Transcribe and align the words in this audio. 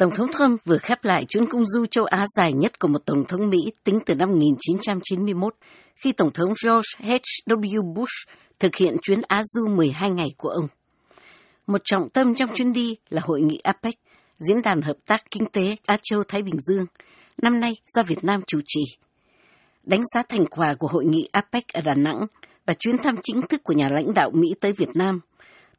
Tổng 0.00 0.14
thống 0.14 0.26
Trump 0.38 0.64
vừa 0.64 0.78
khép 0.78 1.04
lại 1.04 1.24
chuyến 1.28 1.46
công 1.46 1.66
du 1.66 1.86
châu 1.86 2.04
Á 2.04 2.26
dài 2.36 2.52
nhất 2.52 2.78
của 2.78 2.88
một 2.88 3.06
Tổng 3.06 3.24
thống 3.28 3.50
Mỹ 3.50 3.58
tính 3.84 3.98
từ 4.06 4.14
năm 4.14 4.28
1991, 4.28 5.54
khi 5.96 6.12
Tổng 6.12 6.32
thống 6.32 6.52
George 6.64 6.88
H.W. 6.98 7.94
Bush 7.94 8.28
thực 8.58 8.76
hiện 8.76 8.96
chuyến 9.02 9.20
Á 9.28 9.42
du 9.44 9.68
12 9.68 10.10
ngày 10.10 10.28
của 10.36 10.48
ông. 10.48 10.68
Một 11.66 11.80
trọng 11.84 12.08
tâm 12.08 12.34
trong 12.34 12.50
chuyến 12.54 12.72
đi 12.72 12.96
là 13.10 13.20
hội 13.24 13.40
nghị 13.40 13.58
APEC, 13.62 13.94
Diễn 14.38 14.62
đàn 14.62 14.82
Hợp 14.82 14.96
tác 15.06 15.30
Kinh 15.30 15.46
tế 15.46 15.76
Á 15.86 15.96
Châu-Thái 16.02 16.42
Bình 16.42 16.60
Dương, 16.68 16.86
năm 17.42 17.60
nay 17.60 17.76
do 17.96 18.02
Việt 18.02 18.24
Nam 18.24 18.40
chủ 18.46 18.60
trì. 18.66 18.82
Đánh 19.82 20.02
giá 20.14 20.22
thành 20.28 20.46
quả 20.46 20.74
của 20.78 20.88
hội 20.88 21.04
nghị 21.04 21.28
APEC 21.32 21.68
ở 21.72 21.80
Đà 21.80 21.94
Nẵng 21.94 22.26
và 22.66 22.74
chuyến 22.78 22.98
thăm 22.98 23.16
chính 23.22 23.42
thức 23.42 23.60
của 23.64 23.72
nhà 23.72 23.88
lãnh 23.90 24.14
đạo 24.14 24.30
Mỹ 24.34 24.48
tới 24.60 24.72
Việt 24.72 24.90
Nam, 24.94 25.20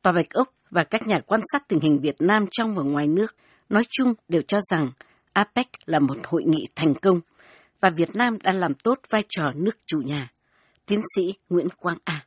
Tòa 0.01 0.13
Bạch 0.13 0.29
Ốc 0.29 0.53
và 0.69 0.83
các 0.83 1.07
nhà 1.07 1.19
quan 1.25 1.41
sát 1.53 1.67
tình 1.67 1.79
hình 1.79 1.99
Việt 1.99 2.15
Nam 2.19 2.45
trong 2.51 2.75
và 2.75 2.83
ngoài 2.83 3.07
nước 3.07 3.35
nói 3.71 3.83
chung 3.89 4.13
đều 4.29 4.41
cho 4.41 4.57
rằng 4.71 4.87
APEC 5.33 5.67
là 5.85 5.99
một 5.99 6.15
hội 6.23 6.43
nghị 6.45 6.67
thành 6.75 6.93
công 7.01 7.19
và 7.81 7.89
Việt 7.97 8.09
Nam 8.15 8.37
đã 8.43 8.51
làm 8.51 8.73
tốt 8.83 8.99
vai 9.09 9.23
trò 9.29 9.51
nước 9.55 9.75
chủ 9.85 9.97
nhà. 10.05 10.29
Tiến 10.87 10.99
sĩ 11.15 11.33
Nguyễn 11.49 11.67
Quang 11.77 11.97
A. 12.05 12.19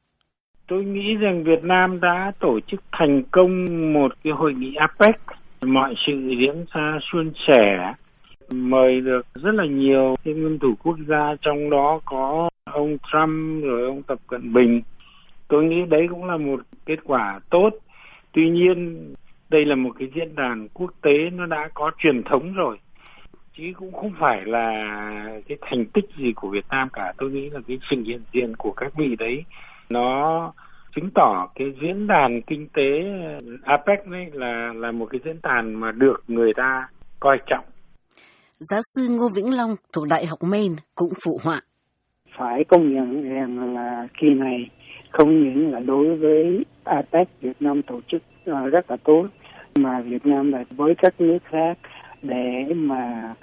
Tôi 0.68 0.84
nghĩ 0.84 1.14
rằng 1.14 1.44
Việt 1.44 1.64
Nam 1.64 2.00
đã 2.00 2.32
tổ 2.40 2.60
chức 2.66 2.80
thành 2.92 3.22
công 3.30 3.66
một 3.92 4.12
cái 4.24 4.32
hội 4.32 4.54
nghị 4.54 4.74
APEC. 4.74 5.16
Mọi 5.62 5.94
sự 6.06 6.12
diễn 6.38 6.64
ra 6.74 6.98
suôn 7.12 7.32
sẻ, 7.46 7.94
mời 8.50 9.00
được 9.00 9.26
rất 9.34 9.54
là 9.54 9.64
nhiều 9.66 10.14
cái 10.24 10.34
nguyên 10.34 10.58
thủ 10.58 10.74
quốc 10.82 10.96
gia 11.08 11.34
trong 11.42 11.70
đó 11.70 12.00
có 12.04 12.48
ông 12.64 12.96
Trump 13.12 13.64
rồi 13.64 13.82
ông 13.86 14.02
Tập 14.02 14.18
Cận 14.26 14.52
Bình. 14.52 14.82
Tôi 15.48 15.64
nghĩ 15.64 15.82
đấy 15.88 16.06
cũng 16.10 16.24
là 16.24 16.36
một 16.36 16.60
kết 16.86 16.98
quả 17.04 17.40
tốt. 17.50 17.70
Tuy 18.32 18.50
nhiên 18.50 19.06
đây 19.54 19.64
là 19.64 19.74
một 19.74 19.90
cái 19.98 20.08
diễn 20.14 20.34
đàn 20.34 20.68
quốc 20.74 20.90
tế 21.02 21.30
nó 21.32 21.46
đã 21.46 21.68
có 21.74 21.90
truyền 21.98 22.22
thống 22.22 22.52
rồi 22.54 22.78
chứ 23.56 23.64
cũng 23.76 23.92
không 23.92 24.12
phải 24.20 24.44
là 24.44 24.70
cái 25.48 25.58
thành 25.60 25.86
tích 25.86 26.04
gì 26.18 26.32
của 26.36 26.48
Việt 26.48 26.64
Nam 26.70 26.88
cả 26.92 27.12
tôi 27.18 27.30
nghĩ 27.30 27.50
là 27.50 27.60
cái 27.68 27.78
sự 27.90 28.02
hiện 28.06 28.20
diện 28.32 28.56
của 28.56 28.72
các 28.72 28.92
vị 28.96 29.16
đấy 29.18 29.44
nó 29.88 30.52
chứng 30.96 31.10
tỏ 31.14 31.48
cái 31.54 31.74
diễn 31.82 32.06
đàn 32.06 32.42
kinh 32.42 32.68
tế 32.68 33.04
APEC 33.62 34.06
đấy 34.06 34.30
là 34.32 34.72
là 34.76 34.92
một 34.92 35.06
cái 35.10 35.20
diễn 35.24 35.36
đàn 35.42 35.74
mà 35.74 35.92
được 35.92 36.24
người 36.28 36.52
ta 36.56 36.88
coi 37.20 37.38
trọng. 37.46 37.64
Giáo 38.58 38.80
sư 38.94 39.08
Ngô 39.10 39.28
Vĩnh 39.36 39.56
Long 39.56 39.76
thuộc 39.92 40.08
Đại 40.08 40.26
học 40.26 40.38
Maine 40.42 40.74
cũng 40.94 41.12
phụ 41.24 41.38
họa. 41.44 41.60
Phải 42.38 42.64
công 42.68 42.94
nhận 42.94 43.34
rằng 43.34 43.74
là 43.74 44.08
kỳ 44.20 44.28
này 44.28 44.70
không 45.10 45.44
những 45.44 45.72
là 45.72 45.80
đối 45.80 46.16
với 46.16 46.64
APEC 46.84 47.28
Việt 47.40 47.56
Nam 47.60 47.82
tổ 47.82 48.00
chức 48.08 48.22
uh, 48.50 48.72
rất 48.72 48.90
là 48.90 48.96
tốt 49.04 49.26
mà 49.78 50.00
Việt 50.00 50.26
Nam 50.26 50.52
là 50.52 50.64
với 50.70 50.94
các 50.94 51.20
nước 51.20 51.38
khác 51.44 51.78
để 52.22 52.64
mà 52.74 53.34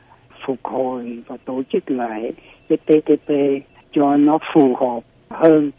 phục 0.45 0.59
hồi 0.63 1.23
và 1.27 1.37
tổ 1.45 1.61
chức 1.69 1.91
lại 1.91 2.31
cái 2.69 2.77
TPP 2.77 3.31
cho 3.91 4.17
nó 4.17 4.37
phù 4.53 4.75
hợp 4.75 5.03
hơn 5.29 5.71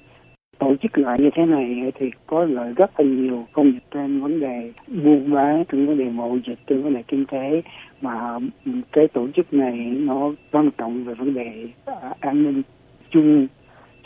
tổ 0.59 0.75
chức 0.83 0.99
lại 0.99 1.19
như 1.21 1.31
thế 1.35 1.47
này 1.47 1.93
thì 1.95 2.11
có 2.27 2.45
lợi 2.45 2.73
rất 2.77 3.01
là 3.01 3.07
nhiều 3.07 3.47
công 3.53 3.73
việc 3.73 3.81
trên 3.91 4.21
vấn 4.21 4.41
đề 4.41 4.73
buôn 4.87 5.33
bán, 5.33 5.65
trên 5.73 5.87
vấn 5.87 5.99
đề 5.99 6.05
mậu 6.05 6.39
dịch, 6.47 6.59
trên 6.67 6.83
vấn 6.83 6.95
đề 6.95 7.03
kinh 7.09 7.27
tế 7.27 7.63
mà 8.01 8.39
cái 8.93 9.09
tổ 9.09 9.29
chức 9.37 9.55
này 9.55 9.77
nó 9.79 10.33
quan 10.53 10.71
trọng 10.79 11.05
về 11.05 11.15
vấn 11.15 11.35
đề 11.35 11.67
an 12.21 12.43
ninh 12.43 12.63
chung 13.11 13.47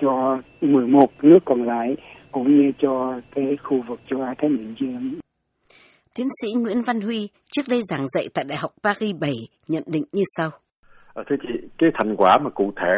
cho 0.03 0.41
11 0.61 1.11
nước 1.23 1.39
còn 1.45 1.63
lại, 1.63 1.97
cũng 2.33 2.57
như 2.57 2.73
cho 2.79 3.21
cái 3.35 3.57
khu 3.57 3.83
vực 3.89 4.01
châu 4.11 4.23
Á 4.23 4.35
Thái 4.39 4.51
Bình 4.51 4.75
Dương. 4.81 5.26
Tiến 6.17 6.29
sĩ 6.43 6.49
Nguyễn 6.59 6.83
Văn 6.83 7.01
Huy 7.01 7.29
trước 7.53 7.63
đây 7.69 7.81
giảng 7.91 8.07
dạy 8.09 8.29
tại 8.35 8.45
Đại 8.49 8.59
học 8.59 8.71
Paris 8.83 9.17
7 9.21 9.33
nhận 9.69 9.83
định 9.87 10.03
như 10.13 10.23
sau. 10.37 10.51
Ờ, 11.15 11.23
thưa 11.31 11.37
chị, 11.43 11.69
cái 11.79 11.91
thành 11.95 12.17
quả 12.17 12.39
mà 12.45 12.51
cụ 12.51 12.73
thể 12.77 12.97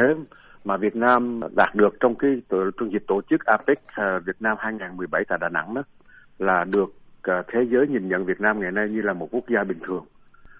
mà 0.64 0.77
Việt 0.77 0.97
Nam 0.97 1.41
đạt 1.56 1.74
được 1.74 1.94
trong 2.00 2.14
cái 2.14 2.30
trong 2.50 2.92
dịp 2.92 3.02
tổ 3.06 3.20
chức 3.30 3.44
APEC 3.44 3.78
ờ, 3.95 4.20
Việt 4.27 4.36
Nam 4.40 4.57
2017 4.61 5.23
tại 5.28 5.39
Đà 5.40 5.48
Nẵng 5.48 5.74
đó 5.74 5.83
là 6.39 6.64
được 6.64 6.89
ờ, 7.23 7.42
thế 7.52 7.61
giới 7.70 7.86
nhìn 7.89 8.08
nhận 8.08 8.24
Việt 8.24 8.40
Nam 8.40 8.61
ngày 8.61 8.73
nay 8.73 8.89
như 8.89 9.01
là 9.01 9.12
một 9.12 9.28
quốc 9.30 9.45
gia 9.48 9.64
bình 9.64 9.78
thường 9.86 10.05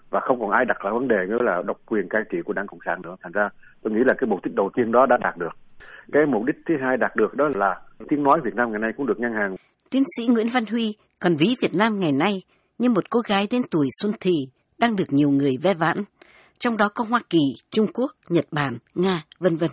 và 0.09 0.19
không 0.19 0.39
còn 0.39 0.49
ai 0.49 0.65
đặt 0.65 0.85
lại 0.85 0.93
vấn 0.93 1.07
đề 1.07 1.25
nữa 1.27 1.41
là 1.41 1.61
độc 1.65 1.77
quyền 1.85 2.09
cai 2.09 2.21
trị 2.31 2.37
của 2.45 2.53
Đảng 2.53 2.67
Cộng 2.67 2.79
sản 2.85 3.01
nữa. 3.01 3.15
Thành 3.23 3.31
ra 3.31 3.49
tôi 3.81 3.93
nghĩ 3.93 3.99
là 4.05 4.13
cái 4.17 4.27
mục 4.27 4.39
đích 4.43 4.55
đầu 4.55 4.69
tiên 4.75 4.91
đó 4.91 5.05
đã 5.05 5.17
đạt 5.17 5.37
được. 5.37 5.55
Cái 6.11 6.25
mục 6.25 6.43
đích 6.45 6.55
thứ 6.65 6.75
hai 6.81 6.97
đạt 6.97 7.15
được 7.15 7.35
đó 7.35 7.49
là 7.55 7.81
tiếng 8.09 8.23
nói 8.23 8.41
Việt 8.43 8.55
Nam 8.55 8.71
ngày 8.71 8.79
nay 8.79 8.91
cũng 8.97 9.05
được 9.05 9.19
ngân 9.19 9.33
hàng. 9.33 9.55
Tiến 9.91 10.03
sĩ 10.17 10.27
Nguyễn 10.27 10.47
Văn 10.53 10.63
Huy 10.71 10.95
còn 11.19 11.35
ví 11.35 11.55
Việt 11.61 11.75
Nam 11.75 11.99
ngày 11.99 12.11
nay 12.11 12.41
như 12.77 12.89
một 12.89 13.09
cô 13.09 13.19
gái 13.29 13.47
đến 13.51 13.61
tuổi 13.71 13.87
xuân 14.01 14.11
thì 14.21 14.31
đang 14.79 14.95
được 14.95 15.05
nhiều 15.09 15.29
người 15.29 15.51
ve 15.63 15.73
vãn, 15.73 15.97
trong 16.59 16.77
đó 16.77 16.89
có 16.95 17.05
Hoa 17.09 17.19
Kỳ, 17.29 17.39
Trung 17.71 17.85
Quốc, 17.93 18.11
Nhật 18.29 18.45
Bản, 18.51 18.77
Nga, 18.95 19.23
vân 19.39 19.55
vân. 19.55 19.69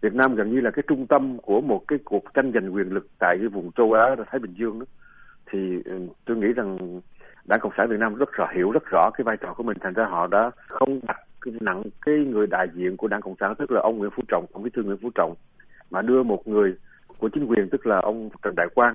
Việt 0.00 0.14
Nam 0.14 0.34
gần 0.34 0.54
như 0.54 0.60
là 0.60 0.70
cái 0.70 0.82
trung 0.88 1.06
tâm 1.06 1.38
của 1.38 1.60
một 1.60 1.84
cái 1.88 1.98
cuộc 2.04 2.24
tranh 2.34 2.52
giành 2.54 2.74
quyền 2.74 2.88
lực 2.92 3.06
tại 3.18 3.36
cái 3.40 3.48
vùng 3.48 3.72
châu 3.72 3.92
Á 3.92 4.16
Thái 4.30 4.38
Bình 4.38 4.54
Dương 4.58 4.78
đó. 4.78 4.86
Thì 5.52 5.58
ừ, 5.84 5.96
tôi 6.24 6.36
nghĩ 6.36 6.48
rằng 6.56 7.00
Đảng 7.44 7.60
Cộng 7.60 7.72
sản 7.76 7.86
Việt 7.90 8.00
Nam 8.00 8.14
rất 8.14 8.32
rõ 8.32 8.46
hiểu 8.56 8.70
rất 8.70 8.82
rõ 8.90 9.10
cái 9.14 9.24
vai 9.24 9.36
trò 9.40 9.54
của 9.56 9.62
mình 9.62 9.76
thành 9.80 9.94
ra 9.94 10.04
họ 10.10 10.26
đã 10.26 10.50
không 10.68 11.00
đặt 11.08 11.16
cái 11.40 11.54
nặng 11.60 11.82
cái 12.06 12.14
người 12.14 12.46
đại 12.46 12.66
diện 12.74 12.96
của 12.96 13.08
Đảng 13.08 13.20
Cộng 13.20 13.36
sản 13.40 13.54
tức 13.58 13.70
là 13.70 13.80
ông 13.80 13.98
Nguyễn 13.98 14.10
Phú 14.16 14.22
Trọng, 14.28 14.46
ông 14.52 14.62
Bí 14.62 14.70
thư 14.74 14.82
Nguyễn 14.82 14.98
Phú 15.02 15.10
Trọng 15.14 15.34
mà 15.90 16.02
đưa 16.02 16.22
một 16.22 16.48
người 16.48 16.74
của 17.18 17.28
chính 17.34 17.46
quyền 17.46 17.68
tức 17.70 17.86
là 17.86 18.00
ông 18.00 18.30
Trần 18.42 18.54
Đại 18.56 18.66
Quang 18.74 18.94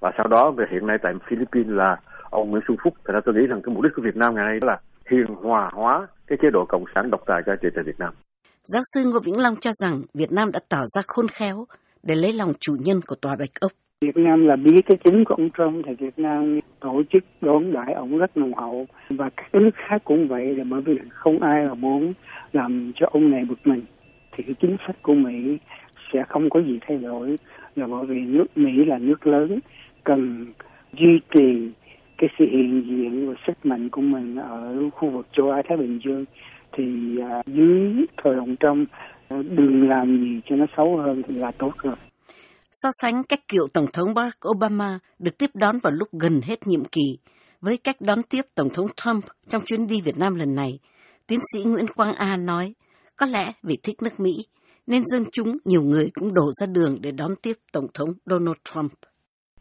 và 0.00 0.10
sau 0.16 0.26
đó 0.28 0.50
về 0.50 0.64
hiện 0.70 0.86
nay 0.86 0.96
tại 1.02 1.12
Philippines 1.28 1.72
là 1.72 1.96
ông 2.30 2.50
Nguyễn 2.50 2.62
Xuân 2.68 2.76
Phúc. 2.84 2.94
Thành 3.04 3.14
ra 3.14 3.20
tôi 3.24 3.34
nghĩ 3.34 3.46
rằng 3.46 3.60
cái 3.62 3.74
mục 3.74 3.82
đích 3.82 3.92
của 3.96 4.02
Việt 4.02 4.16
Nam 4.16 4.34
ngày 4.34 4.44
nay 4.44 4.58
đó 4.62 4.66
là 4.68 4.78
hiền 5.10 5.26
hòa 5.42 5.70
hóa 5.72 6.06
cái 6.26 6.38
chế 6.42 6.48
độ 6.52 6.64
cộng 6.68 6.84
sản 6.94 7.10
độc 7.10 7.20
tài 7.26 7.42
cai 7.46 7.56
trị 7.62 7.68
tại 7.74 7.84
Việt 7.84 7.98
Nam. 7.98 8.14
Giáo 8.64 8.82
sư 8.94 9.00
Ngô 9.04 9.18
Vĩnh 9.24 9.38
Long 9.38 9.56
cho 9.60 9.70
rằng 9.72 10.02
Việt 10.14 10.32
Nam 10.32 10.52
đã 10.52 10.60
tỏ 10.68 10.82
ra 10.94 11.02
khôn 11.06 11.26
khéo 11.28 11.64
để 12.02 12.14
lấy 12.14 12.32
lòng 12.32 12.52
chủ 12.60 12.72
nhân 12.80 13.00
của 13.06 13.16
tòa 13.22 13.36
Bạch 13.38 13.60
Ốc. 13.60 13.72
Việt 14.00 14.16
Nam 14.16 14.46
là 14.46 14.56
biết 14.56 14.80
cái 14.86 14.98
chính 15.04 15.24
của 15.24 15.34
ông 15.34 15.50
Trump 15.58 15.86
thì 15.86 15.94
Việt 15.94 16.18
Nam 16.18 16.60
tổ 16.80 17.02
chức 17.12 17.24
đón 17.40 17.72
đãi 17.72 17.92
ông 17.94 18.18
rất 18.18 18.36
nồng 18.36 18.54
hậu 18.54 18.86
và 19.10 19.30
các 19.36 19.54
nước 19.54 19.70
khác 19.88 20.02
cũng 20.04 20.28
vậy 20.28 20.54
là 20.56 20.64
bởi 20.70 20.80
vì 20.80 20.98
không 21.10 21.42
ai 21.42 21.64
là 21.64 21.74
muốn 21.74 22.12
làm 22.52 22.92
cho 22.94 23.06
ông 23.12 23.30
này 23.30 23.44
bực 23.48 23.58
mình 23.64 23.82
thì 24.36 24.44
cái 24.46 24.54
chính 24.60 24.76
sách 24.86 24.96
của 25.02 25.14
Mỹ 25.14 25.58
sẽ 26.12 26.24
không 26.28 26.50
có 26.50 26.60
gì 26.60 26.78
thay 26.86 26.96
đổi 26.96 27.36
là 27.76 27.86
bởi 27.86 28.06
vì 28.06 28.20
nước 28.20 28.46
Mỹ 28.56 28.84
là 28.86 28.98
nước 28.98 29.26
lớn 29.26 29.58
cần 30.04 30.52
duy 30.92 31.20
trì 31.34 31.70
cái 32.18 32.30
sự 32.38 32.44
hiện 32.52 32.84
diện 32.88 33.28
và 33.28 33.34
sức 33.46 33.66
mạnh 33.66 33.88
của 33.88 34.00
mình 34.00 34.36
ở 34.36 34.90
khu 34.90 35.10
vực 35.10 35.26
châu 35.36 35.50
Á 35.50 35.62
Thái 35.68 35.76
Bình 35.76 36.00
Dương 36.04 36.24
thì 36.72 36.84
à, 37.22 37.42
dưới 37.46 38.06
thời 38.22 38.34
ông 38.34 38.56
Trump 38.60 38.88
à, 39.28 39.36
đừng 39.56 39.88
làm 39.88 40.20
gì 40.20 40.40
cho 40.46 40.56
nó 40.56 40.66
xấu 40.76 40.96
hơn 40.96 41.22
thì 41.28 41.34
là 41.34 41.50
tốt 41.58 41.72
rồi. 41.82 41.96
So 42.72 42.88
sánh 43.02 43.22
cách 43.28 43.40
cựu 43.48 43.66
Tổng 43.74 43.86
thống 43.92 44.14
Barack 44.14 44.48
Obama 44.48 44.98
được 45.18 45.38
tiếp 45.38 45.50
đón 45.54 45.78
vào 45.82 45.92
lúc 45.92 46.08
gần 46.12 46.40
hết 46.44 46.66
nhiệm 46.66 46.84
kỳ 46.84 47.18
với 47.60 47.76
cách 47.76 47.96
đón 48.00 48.22
tiếp 48.22 48.42
Tổng 48.54 48.68
thống 48.74 48.86
Trump 48.96 49.24
trong 49.48 49.62
chuyến 49.66 49.86
đi 49.86 50.00
Việt 50.04 50.18
Nam 50.18 50.34
lần 50.34 50.54
này, 50.54 50.70
tiến 51.26 51.40
sĩ 51.52 51.64
Nguyễn 51.64 51.86
Quang 51.96 52.14
A 52.14 52.36
nói, 52.36 52.74
có 53.16 53.26
lẽ 53.26 53.52
vì 53.62 53.74
thích 53.82 53.96
nước 54.02 54.20
Mỹ, 54.20 54.32
nên 54.86 55.02
dân 55.06 55.24
chúng 55.32 55.56
nhiều 55.64 55.82
người 55.82 56.10
cũng 56.14 56.34
đổ 56.34 56.50
ra 56.60 56.66
đường 56.66 56.98
để 57.00 57.12
đón 57.12 57.30
tiếp 57.42 57.52
Tổng 57.72 57.86
thống 57.94 58.08
Donald 58.26 58.56
Trump 58.64 58.92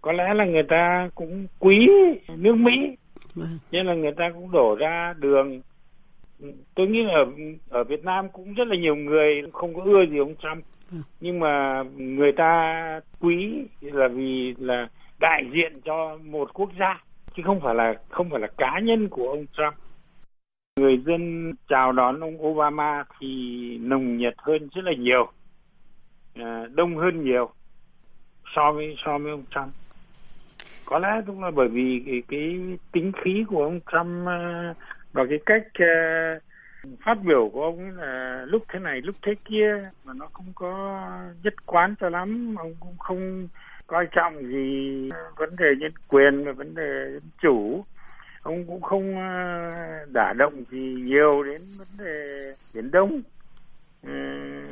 có 0.03 0.11
lẽ 0.11 0.33
là 0.33 0.45
người 0.45 0.63
ta 0.63 1.09
cũng 1.15 1.47
quý 1.59 1.89
nước 2.37 2.55
Mỹ. 2.55 2.95
Vâng. 3.35 3.59
nên 3.71 3.85
là 3.85 3.93
người 3.93 4.11
ta 4.11 4.29
cũng 4.33 4.51
đổ 4.51 4.75
ra 4.75 5.13
đường. 5.19 5.61
Tôi 6.75 6.87
nghĩ 6.87 7.03
là 7.03 7.13
ở, 7.13 7.25
ở 7.69 7.83
Việt 7.83 8.03
Nam 8.03 8.29
cũng 8.29 8.53
rất 8.53 8.67
là 8.67 8.75
nhiều 8.75 8.95
người 8.95 9.41
không 9.53 9.75
có 9.75 9.81
ưa 9.83 10.05
gì 10.05 10.17
ông 10.17 10.35
Trump. 10.35 10.65
Vâng. 10.91 11.03
nhưng 11.19 11.39
mà 11.39 11.83
người 11.95 12.31
ta 12.31 13.01
quý 13.19 13.65
là 13.81 14.07
vì 14.07 14.55
là 14.57 14.87
đại 15.19 15.43
diện 15.53 15.81
cho 15.85 16.17
một 16.23 16.53
quốc 16.53 16.69
gia 16.79 17.03
chứ 17.35 17.43
không 17.45 17.59
phải 17.59 17.75
là 17.75 17.93
không 18.09 18.29
phải 18.29 18.39
là 18.39 18.47
cá 18.57 18.79
nhân 18.79 19.09
của 19.09 19.29
ông 19.29 19.45
Trump. 19.57 19.73
Người 20.79 20.97
dân 21.05 21.53
chào 21.69 21.91
đón 21.91 22.19
ông 22.19 22.45
Obama 22.45 23.03
thì 23.19 23.27
nồng 23.81 24.17
nhiệt 24.17 24.33
hơn 24.37 24.69
rất 24.73 24.81
là 24.85 24.93
nhiều 24.97 25.31
à, 26.35 26.65
đông 26.73 26.97
hơn 26.97 27.23
nhiều 27.23 27.49
so 28.55 28.71
với 28.71 28.95
so 29.05 29.17
với 29.17 29.31
ông 29.31 29.43
Trump 29.55 29.73
có 30.85 30.99
lẽ 30.99 31.09
cũng 31.27 31.43
là 31.43 31.51
bởi 31.51 31.67
vì 31.67 32.03
cái, 32.05 32.23
cái 32.27 32.77
tính 32.91 33.11
khí 33.23 33.45
của 33.47 33.63
ông 33.63 33.79
Trump 33.91 34.27
ờ, 34.27 34.73
và 35.13 35.25
cái 35.29 35.39
cách 35.45 35.67
ờ, 35.73 35.85
phát 37.05 37.15
biểu 37.23 37.49
của 37.53 37.63
ông 37.63 37.97
là 37.97 38.45
lúc 38.47 38.63
thế 38.73 38.79
này 38.79 39.01
lúc 39.01 39.15
thế 39.25 39.35
kia 39.45 39.89
mà 40.05 40.13
nó 40.19 40.27
không 40.33 40.45
có 40.55 41.01
nhất 41.43 41.53
quán 41.65 41.95
cho 41.99 42.09
lắm. 42.09 42.55
Ông 42.57 42.75
cũng 42.79 42.97
không 42.97 43.47
coi 43.87 44.07
trọng 44.11 44.47
gì 44.47 45.09
vấn 45.37 45.55
đề 45.55 45.65
nhân 45.79 45.91
quyền 46.07 46.45
và 46.45 46.51
vấn 46.51 46.75
đề 46.75 47.09
dân 47.13 47.29
chủ. 47.41 47.85
Ông 48.41 48.65
cũng 48.67 48.81
không 48.81 49.15
ờ, 49.15 50.05
đả 50.13 50.33
động 50.37 50.63
gì 50.71 50.95
nhiều 51.05 51.43
đến 51.43 51.61
vấn 51.77 51.87
đề 51.99 52.51
biển 52.73 52.91
đông. 52.91 53.21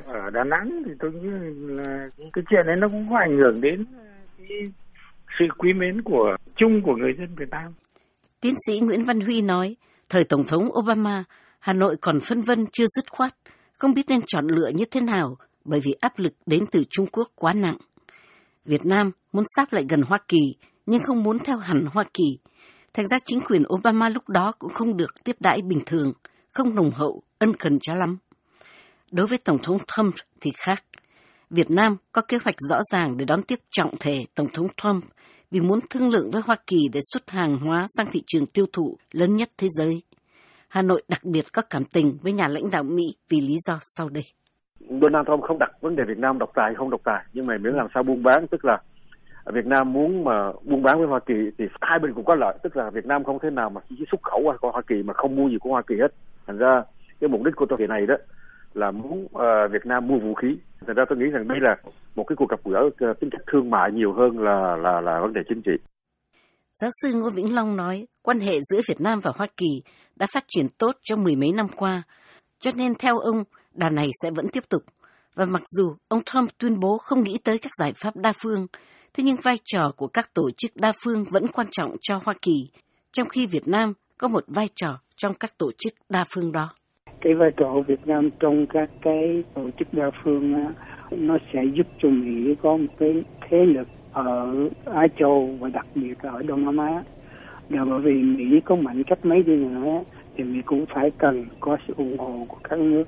Ở 0.08 0.30
Đà 0.30 0.44
Nẵng 0.44 0.84
thì 0.86 0.92
tôi 1.00 1.12
nghĩ 1.12 1.30
là 1.68 2.10
cái 2.34 2.44
chuyện 2.50 2.66
đấy 2.68 2.76
nó 2.76 2.88
cũng 2.88 3.06
có 3.10 3.18
ảnh 3.18 3.38
hưởng 3.38 3.62
đến 3.62 3.86
cái 4.38 4.72
sự 5.40 5.46
quý 5.58 5.74
mến 5.74 6.02
của 6.02 6.36
chung 6.56 6.82
của 6.86 6.96
người 6.96 7.12
dân 7.18 7.36
Việt 7.36 7.50
Nam. 7.50 7.74
Tiến 8.42 8.56
sĩ 8.68 8.80
Nguyễn 8.80 9.06
Văn 9.06 9.20
Huy 9.20 9.42
nói, 9.42 9.76
Thời 10.10 10.24
Tổng 10.24 10.48
thống 10.48 10.70
Obama, 10.80 11.24
Hà 11.60 11.74
Nội 11.74 11.96
còn 12.02 12.20
phân 12.20 12.42
vân 12.42 12.66
chưa 12.72 12.86
dứt 12.96 13.12
khoát, 13.12 13.34
không 13.78 13.94
biết 13.94 14.06
nên 14.10 14.22
chọn 14.28 14.48
lựa 14.48 14.70
như 14.76 14.86
thế 14.92 15.02
nào 15.02 15.38
bởi 15.66 15.80
vì 15.80 15.96
áp 16.00 16.20
lực 16.20 16.34
đến 16.46 16.66
từ 16.72 16.84
Trung 16.90 17.08
Quốc 17.12 17.28
quá 17.36 17.54
nặng. 17.54 17.78
Việt 18.66 18.86
Nam 18.86 19.12
muốn 19.34 19.44
sáp 19.56 19.74
lại 19.74 19.86
gần 19.90 20.02
Hoa 20.02 20.18
Kỳ 20.28 20.56
nhưng 20.86 21.04
không 21.04 21.24
muốn 21.24 21.40
theo 21.40 21.58
hẳn 21.58 21.86
Hoa 21.94 22.04
Kỳ. 22.14 22.38
Thành 22.94 23.08
ra 23.08 23.18
chính 23.26 23.40
quyền 23.42 23.64
Obama 23.74 24.10
lúc 24.10 24.30
đó 24.30 24.52
cũng 24.60 24.74
không 24.74 24.98
được 24.98 25.24
tiếp 25.24 25.36
đãi 25.40 25.62
bình 25.62 25.80
thường, 25.86 26.14
không 26.52 26.76
nồng 26.76 26.92
hậu, 26.92 27.24
ân 27.40 27.54
cần 27.60 27.80
cho 27.82 27.94
lắm. 27.96 28.18
Đối 29.12 29.28
với 29.28 29.38
Tổng 29.38 29.58
thống 29.64 29.78
Trump 29.88 30.16
thì 30.42 30.52
khác. 30.58 30.84
Việt 31.50 31.70
Nam 31.70 31.98
có 32.12 32.22
kế 32.22 32.38
hoạch 32.44 32.56
rõ 32.70 32.80
ràng 32.92 33.18
để 33.18 33.26
đón 33.26 33.44
tiếp 33.44 33.60
trọng 33.72 33.96
thể 34.00 34.26
Tổng 34.36 34.48
thống 34.54 34.68
Trump 34.78 35.06
vì 35.52 35.62
muốn 35.62 35.80
thương 35.90 36.10
lượng 36.10 36.30
với 36.32 36.42
Hoa 36.46 36.56
Kỳ 36.68 36.78
để 36.94 37.00
xuất 37.14 37.30
hàng 37.30 37.58
hóa 37.58 37.86
sang 37.98 38.08
thị 38.12 38.22
trường 38.28 38.46
tiêu 38.54 38.66
thụ 38.74 38.98
lớn 39.12 39.36
nhất 39.36 39.50
thế 39.58 39.68
giới. 39.78 40.02
Hà 40.70 40.82
Nội 40.82 41.02
đặc 41.10 41.22
biệt 41.24 41.46
có 41.54 41.62
cảm 41.70 41.84
tình 41.94 42.18
với 42.22 42.34
nhà 42.34 42.48
lãnh 42.48 42.72
đạo 42.72 42.84
Mỹ 42.84 43.04
vì 43.30 43.42
lý 43.42 43.56
do 43.68 43.78
sau 43.82 44.10
đây. 44.10 44.24
Donald 45.02 45.28
Trump 45.28 45.44
không 45.44 45.60
đặt 45.60 45.72
vấn 45.82 45.96
đề 45.96 46.04
Việt 46.08 46.18
Nam 46.18 46.40
độc 46.40 46.52
tài 46.56 46.74
không 46.78 46.90
độc 46.90 47.02
tài 47.04 47.26
nhưng 47.34 47.46
mà 47.46 47.58
miễn 47.58 47.74
làm 47.74 47.88
sao 47.94 48.04
buôn 48.04 48.24
bán 48.24 48.48
tức 48.48 48.66
là 48.66 48.78
Việt 49.54 49.66
Nam 49.66 49.94
muốn 49.94 50.24
mà 50.24 50.52
buôn 50.64 50.84
bán 50.84 50.98
với 50.98 51.08
Hoa 51.08 51.20
Kỳ 51.20 51.34
thì 51.58 51.66
hai 51.82 52.00
bên 52.00 52.14
cũng 52.14 52.26
có 52.26 52.36
lợi 52.36 52.58
tức 52.64 52.78
là 52.78 52.90
Việt 52.90 53.06
Nam 53.06 53.24
không 53.24 53.40
thể 53.40 53.50
nào 53.50 53.70
mà 53.70 53.82
chỉ 53.90 53.96
xuất 54.12 54.24
khẩu 54.24 54.42
qua 54.44 54.72
Hoa 54.72 54.82
Kỳ 54.88 55.04
mà 55.04 55.14
không 55.14 55.36
mua 55.36 55.50
gì 55.50 55.58
của 55.60 55.70
Hoa 55.70 55.82
Kỳ 55.82 55.96
hết 56.02 56.14
thành 56.48 56.58
ra 56.58 56.84
cái 57.20 57.28
mục 57.28 57.44
đích 57.44 57.56
của 57.56 57.66
tôi 57.70 57.78
kỳ 57.80 57.88
này 57.88 58.06
đó 58.06 58.16
là 58.74 58.92
muốn 58.92 59.24
uh, 59.24 59.72
Việt 59.72 59.86
Nam 59.86 60.08
mua 60.08 60.18
vũ 60.18 60.34
khí 60.34 60.58
thành 60.88 60.96
ra 60.96 61.06
tôi 61.10 61.18
nghĩ 61.18 61.26
rằng 61.26 61.48
đây 61.48 61.60
là 61.62 61.76
một 62.16 62.24
cái 62.28 62.36
cuộc 62.36 62.50
gặp 62.50 62.60
gỡ 62.64 63.10
uh, 63.12 63.20
tính 63.20 63.30
chất 63.30 63.42
thương 63.52 63.70
mại 63.70 63.92
nhiều 63.92 64.14
hơn 64.14 64.40
là 64.40 64.76
là 64.76 65.02
là 65.02 65.20
vấn 65.22 65.34
đề 65.34 65.42
chính 65.50 65.62
trị 65.62 65.72
Giáo 66.74 66.90
sư 67.02 67.14
Ngô 67.14 67.30
Vĩnh 67.30 67.56
Long 67.56 67.78
nói, 67.78 68.08
quan 68.24 68.40
hệ 68.40 68.60
giữa 68.60 68.82
Việt 68.88 69.02
Nam 69.02 69.20
và 69.24 69.32
Hoa 69.36 69.48
Kỳ 69.58 69.82
đã 70.16 70.28
phát 70.34 70.44
triển 70.48 70.66
tốt 70.78 70.96
trong 71.02 71.24
mười 71.24 71.36
mấy 71.36 71.52
năm 71.52 71.68
qua, 71.76 72.04
cho 72.60 72.72
nên 72.78 72.94
theo 73.00 73.18
ông, 73.18 73.44
đà 73.74 73.90
này 73.90 74.10
sẽ 74.22 74.32
vẫn 74.36 74.46
tiếp 74.54 74.64
tục. 74.70 74.82
Và 75.36 75.46
mặc 75.46 75.62
dù 75.66 75.96
ông 76.08 76.22
Trump 76.26 76.50
tuyên 76.60 76.80
bố 76.80 76.98
không 76.98 77.24
nghĩ 77.24 77.38
tới 77.44 77.58
các 77.58 77.72
giải 77.80 77.92
pháp 77.96 78.16
đa 78.16 78.34
phương, 78.44 78.68
thế 79.14 79.24
nhưng 79.24 79.36
vai 79.44 79.56
trò 79.64 79.92
của 79.98 80.08
các 80.08 80.26
tổ 80.34 80.50
chức 80.58 80.72
đa 80.76 80.92
phương 81.04 81.24
vẫn 81.34 81.44
quan 81.54 81.68
trọng 81.72 81.96
cho 82.02 82.20
Hoa 82.26 82.34
Kỳ, 82.42 82.70
trong 83.12 83.30
khi 83.30 83.48
Việt 83.48 83.68
Nam 83.68 83.94
có 84.18 84.28
một 84.28 84.44
vai 84.48 84.68
trò 84.76 85.00
trong 85.16 85.34
các 85.40 85.52
tổ 85.58 85.72
chức 85.78 85.94
đa 86.10 86.24
phương 86.36 86.52
đó. 86.52 86.70
Cái 87.06 87.34
vai 87.40 87.50
trò 87.58 87.66
của 87.74 87.84
Việt 87.88 88.06
Nam 88.06 88.30
trong 88.40 88.66
các 88.74 88.90
cái 89.02 89.44
tổ 89.56 89.70
chức 89.80 89.88
đa 89.92 90.12
phương 90.24 90.54
nó 91.12 91.38
sẽ 91.54 91.64
giúp 91.66 91.88
cho 92.02 92.10
Mỹ 92.10 92.56
có 92.62 92.78
một 92.78 92.94
cái 92.98 93.24
thế 93.50 93.66
lực 93.66 93.88
ở 94.12 94.56
Á 94.86 95.08
Châu 95.20 95.50
và 95.60 95.70
đặc 95.70 95.86
biệt 95.96 96.14
là 96.24 96.32
ở 96.32 96.44
Đông 96.44 96.66
Nam 96.66 96.78
Á. 96.78 97.04
Và 97.70 97.86
bởi 97.86 98.00
vì 98.00 98.14
Mỹ 98.14 98.62
có 98.66 98.76
mạnh 98.76 99.04
cách 99.04 99.26
mấy 99.26 99.44
đi 99.44 99.56
nữa 99.56 100.04
thì 100.36 100.44
Mỹ 100.44 100.62
cũng 100.66 100.86
phải 100.94 101.12
cần 101.12 101.46
có 101.60 101.78
sự 101.88 101.94
ủng 101.98 102.18
hộ 102.18 102.46
của 102.50 102.58
các 102.64 102.80
nước 102.80 103.04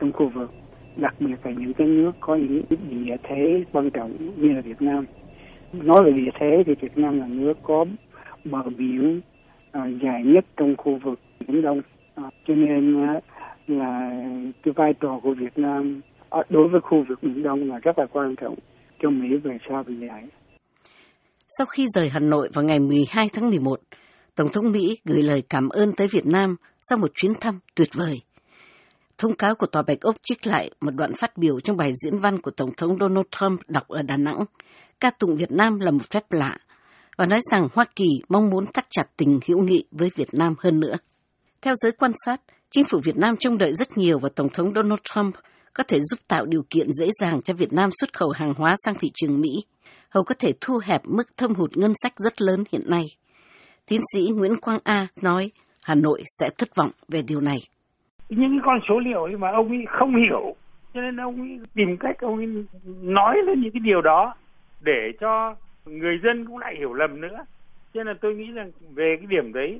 trong 0.00 0.12
khu 0.12 0.28
vực, 0.28 0.50
đặc 0.96 1.14
biệt 1.20 1.36
là 1.44 1.50
những 1.50 1.72
cái 1.74 1.86
nước 1.86 2.12
có 2.20 2.36
những 2.36 2.62
địa 2.90 3.16
thế 3.22 3.64
quan 3.72 3.90
trọng 3.90 4.12
như 4.36 4.52
là 4.52 4.60
Việt 4.60 4.82
Nam. 4.82 5.04
Nói 5.72 6.04
về 6.04 6.12
địa 6.12 6.30
thế 6.40 6.62
thì 6.66 6.74
Việt 6.80 6.98
Nam 6.98 7.20
là 7.20 7.26
nước 7.26 7.58
có 7.62 7.84
bờ 8.44 8.62
biển 8.78 9.20
à, 9.72 9.86
dài 10.02 10.24
nhất 10.24 10.44
trong 10.56 10.76
khu 10.76 10.98
vực 11.02 11.20
Biển 11.48 11.62
Đông. 11.62 11.80
À, 12.14 12.22
cho 12.46 12.54
nên 12.54 13.06
à, 13.06 13.20
là 13.66 14.10
cái 14.62 14.74
vai 14.76 14.94
trò 14.94 15.20
của 15.22 15.34
Việt 15.34 15.58
Nam 15.58 16.00
À, 16.32 16.40
đối 16.48 16.68
với 16.68 16.80
khu 16.80 17.04
vực 17.08 17.18
Biển 17.22 17.42
Đông 17.42 17.68
là 17.68 17.78
rất 17.78 17.98
là 17.98 18.06
quan 18.12 18.34
trọng 18.40 18.54
cho 19.02 19.10
Mỹ 19.10 19.28
về 19.44 19.58
sau 19.68 19.84
về 19.86 19.94
dài. 20.08 20.24
Sau 21.58 21.66
khi 21.66 21.86
rời 21.94 22.08
Hà 22.08 22.20
Nội 22.20 22.48
vào 22.54 22.64
ngày 22.64 22.78
12 22.78 23.28
tháng 23.32 23.50
11, 23.50 23.80
Tổng 24.34 24.48
thống 24.52 24.72
Mỹ 24.72 24.98
gửi 25.04 25.22
lời 25.22 25.42
cảm 25.48 25.68
ơn 25.68 25.92
tới 25.92 26.08
Việt 26.08 26.26
Nam 26.26 26.56
sau 26.78 26.98
một 26.98 27.10
chuyến 27.14 27.32
thăm 27.40 27.58
tuyệt 27.74 27.88
vời. 27.94 28.20
Thông 29.18 29.36
cáo 29.36 29.54
của 29.54 29.66
Tòa 29.66 29.82
Bạch 29.82 30.00
Ốc 30.00 30.16
trích 30.22 30.46
lại 30.46 30.70
một 30.80 30.90
đoạn 30.90 31.12
phát 31.16 31.36
biểu 31.36 31.60
trong 31.60 31.76
bài 31.76 31.92
diễn 32.04 32.18
văn 32.18 32.40
của 32.40 32.50
Tổng 32.50 32.70
thống 32.76 32.98
Donald 32.98 33.26
Trump 33.30 33.60
đọc 33.68 33.88
ở 33.88 34.02
Đà 34.02 34.16
Nẵng, 34.16 34.44
ca 35.00 35.10
tụng 35.10 35.36
Việt 35.36 35.50
Nam 35.52 35.80
là 35.80 35.90
một 35.90 36.10
phép 36.10 36.22
lạ, 36.30 36.56
và 37.16 37.26
nói 37.26 37.40
rằng 37.50 37.68
Hoa 37.74 37.84
Kỳ 37.96 38.08
mong 38.28 38.50
muốn 38.50 38.64
thắt 38.74 38.84
chặt 38.90 39.04
tình 39.16 39.40
hữu 39.48 39.62
nghị 39.62 39.84
với 39.90 40.08
Việt 40.16 40.28
Nam 40.32 40.54
hơn 40.58 40.80
nữa. 40.80 40.94
Theo 41.62 41.74
giới 41.82 41.92
quan 41.92 42.12
sát, 42.26 42.40
chính 42.70 42.84
phủ 42.84 43.00
Việt 43.04 43.16
Nam 43.16 43.36
trông 43.36 43.58
đợi 43.58 43.72
rất 43.72 43.98
nhiều 43.98 44.18
vào 44.18 44.28
Tổng 44.28 44.48
thống 44.48 44.74
Donald 44.74 45.00
Trump 45.14 45.34
có 45.74 45.84
thể 45.88 45.98
giúp 46.00 46.18
tạo 46.28 46.46
điều 46.46 46.62
kiện 46.70 46.86
dễ 46.92 47.08
dàng 47.20 47.42
cho 47.42 47.54
Việt 47.54 47.72
Nam 47.72 47.90
xuất 48.00 48.12
khẩu 48.12 48.30
hàng 48.30 48.54
hóa 48.56 48.74
sang 48.84 48.94
thị 49.00 49.08
trường 49.14 49.40
Mỹ 49.40 49.50
hầu 50.14 50.24
có 50.24 50.34
thể 50.38 50.52
thu 50.60 50.80
hẹp 50.86 51.00
mức 51.04 51.36
thâm 51.36 51.54
hụt 51.54 51.70
ngân 51.76 51.92
sách 52.02 52.12
rất 52.16 52.42
lớn 52.42 52.64
hiện 52.72 52.82
nay. 52.86 53.04
Tiến 53.88 54.00
sĩ 54.12 54.32
Nguyễn 54.34 54.56
Quang 54.60 54.78
A 54.84 55.06
nói 55.22 55.50
Hà 55.84 55.94
Nội 55.94 56.22
sẽ 56.38 56.50
thất 56.58 56.68
vọng 56.76 56.90
về 57.08 57.22
điều 57.28 57.40
này. 57.40 57.58
Những 58.28 58.60
con 58.64 58.78
số 58.88 59.00
liệu 59.00 59.38
mà 59.38 59.48
ông 59.50 59.68
ấy 59.68 59.84
không 59.98 60.16
hiểu, 60.16 60.54
cho 60.94 61.00
nên 61.00 61.16
ông 61.16 61.40
ấy 61.40 61.58
tìm 61.74 61.96
cách 62.00 62.16
ông 62.20 62.36
ấy 62.36 62.46
nói 63.02 63.36
lên 63.46 63.60
những 63.60 63.72
cái 63.72 63.80
điều 63.84 64.02
đó 64.02 64.34
để 64.80 65.12
cho 65.20 65.54
người 65.84 66.18
dân 66.24 66.46
cũng 66.46 66.58
lại 66.58 66.74
hiểu 66.78 66.92
lầm 66.92 67.20
nữa. 67.20 67.44
Cho 67.94 68.04
nên 68.04 68.16
tôi 68.20 68.34
nghĩ 68.34 68.52
rằng 68.52 68.70
về 68.94 69.16
cái 69.18 69.26
điểm 69.26 69.52
đấy 69.52 69.78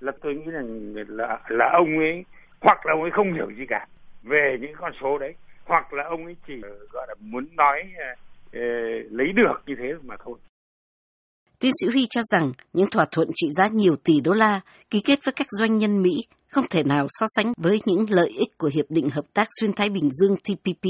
là 0.00 0.12
tôi 0.22 0.34
nghĩ 0.34 0.50
rằng 0.50 0.94
là 1.08 1.40
là 1.48 1.70
ông 1.72 1.98
ấy 1.98 2.24
hoặc 2.60 2.86
là 2.86 2.92
ông 2.92 3.02
ấy 3.02 3.10
không 3.10 3.34
hiểu 3.34 3.50
gì 3.58 3.64
cả 3.68 3.86
về 4.24 4.56
những 4.60 4.72
con 4.80 4.92
số 5.02 5.18
đấy 5.18 5.34
hoặc 5.64 5.92
là 5.92 6.04
ông 6.08 6.24
ấy 6.24 6.36
chỉ 6.46 6.54
gọi 6.92 7.06
là 7.08 7.14
muốn 7.20 7.46
nói 7.56 7.78
lấy 9.10 9.26
được 9.36 9.54
như 9.66 9.74
thế 9.78 9.92
mà 10.02 10.14
thôi. 10.24 10.38
Tiến 11.60 11.72
sĩ 11.80 11.88
Huy 11.92 12.06
cho 12.10 12.20
rằng 12.22 12.52
những 12.72 12.90
thỏa 12.90 13.04
thuận 13.10 13.28
trị 13.34 13.48
giá 13.56 13.66
nhiều 13.72 13.96
tỷ 14.04 14.12
đô 14.24 14.32
la 14.32 14.60
ký 14.90 15.00
kết 15.04 15.18
với 15.24 15.32
các 15.36 15.46
doanh 15.58 15.74
nhân 15.74 16.02
Mỹ 16.02 16.10
không 16.52 16.64
thể 16.70 16.82
nào 16.82 17.06
so 17.08 17.26
sánh 17.36 17.52
với 17.56 17.80
những 17.86 18.06
lợi 18.08 18.28
ích 18.28 18.48
của 18.58 18.70
Hiệp 18.74 18.84
định 18.88 19.10
Hợp 19.10 19.24
tác 19.34 19.48
Xuyên 19.60 19.72
Thái 19.72 19.90
Bình 19.90 20.10
Dương 20.12 20.36
TPP, 20.36 20.84